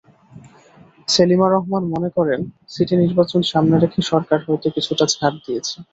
[1.07, 2.39] সেলিমা রহমান মনে করেন,
[2.69, 5.75] সিটি নির্বাচন সামনে রেখে সরকার হয়তো কিছুটা ছাড় দিয়েছে।